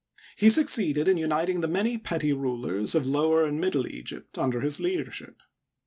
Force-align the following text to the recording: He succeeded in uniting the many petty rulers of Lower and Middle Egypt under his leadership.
He 0.35 0.49
succeeded 0.49 1.07
in 1.07 1.17
uniting 1.17 1.61
the 1.61 1.67
many 1.67 1.95
petty 1.99 2.33
rulers 2.33 2.95
of 2.95 3.05
Lower 3.05 3.45
and 3.45 3.61
Middle 3.61 3.85
Egypt 3.85 4.35
under 4.35 4.61
his 4.61 4.79
leadership. 4.79 5.43